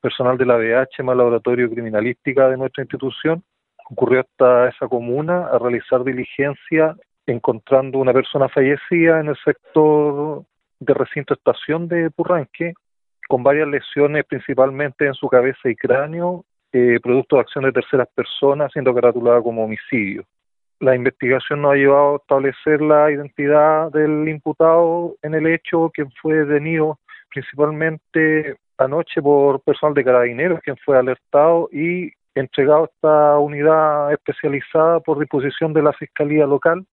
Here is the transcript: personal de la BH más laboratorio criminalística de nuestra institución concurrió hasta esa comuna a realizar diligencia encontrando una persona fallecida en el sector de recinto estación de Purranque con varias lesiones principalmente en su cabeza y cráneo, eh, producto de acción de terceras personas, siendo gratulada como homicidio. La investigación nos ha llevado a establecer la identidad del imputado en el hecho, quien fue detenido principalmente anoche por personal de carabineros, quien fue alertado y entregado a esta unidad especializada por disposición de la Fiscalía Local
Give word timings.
personal 0.00 0.38
de 0.38 0.46
la 0.46 0.56
BH 0.56 1.02
más 1.02 1.16
laboratorio 1.16 1.70
criminalística 1.70 2.48
de 2.48 2.56
nuestra 2.56 2.82
institución 2.82 3.42
concurrió 3.84 4.20
hasta 4.20 4.68
esa 4.68 4.86
comuna 4.86 5.46
a 5.46 5.58
realizar 5.58 6.04
diligencia 6.04 6.94
encontrando 7.26 7.98
una 7.98 8.12
persona 8.12 8.48
fallecida 8.48 9.20
en 9.20 9.28
el 9.28 9.36
sector 9.44 10.44
de 10.80 10.94
recinto 10.94 11.34
estación 11.34 11.88
de 11.88 12.10
Purranque 12.10 12.74
con 13.28 13.42
varias 13.42 13.68
lesiones 13.68 14.24
principalmente 14.24 15.06
en 15.06 15.14
su 15.14 15.28
cabeza 15.28 15.68
y 15.68 15.76
cráneo, 15.76 16.44
eh, 16.72 16.98
producto 17.02 17.36
de 17.36 17.42
acción 17.42 17.64
de 17.64 17.72
terceras 17.72 18.08
personas, 18.14 18.72
siendo 18.72 18.94
gratulada 18.94 19.42
como 19.42 19.64
homicidio. 19.64 20.24
La 20.80 20.94
investigación 20.94 21.62
nos 21.62 21.72
ha 21.72 21.76
llevado 21.76 22.14
a 22.14 22.16
establecer 22.16 22.80
la 22.80 23.10
identidad 23.10 23.90
del 23.90 24.28
imputado 24.28 25.16
en 25.22 25.34
el 25.34 25.46
hecho, 25.46 25.90
quien 25.92 26.10
fue 26.22 26.44
detenido 26.44 26.98
principalmente 27.30 28.56
anoche 28.78 29.20
por 29.20 29.60
personal 29.60 29.94
de 29.94 30.04
carabineros, 30.04 30.60
quien 30.60 30.76
fue 30.76 30.96
alertado 30.96 31.68
y 31.72 32.12
entregado 32.34 32.82
a 32.82 32.86
esta 32.86 33.38
unidad 33.38 34.12
especializada 34.12 35.00
por 35.00 35.18
disposición 35.18 35.72
de 35.72 35.82
la 35.82 35.92
Fiscalía 35.92 36.46
Local 36.46 36.86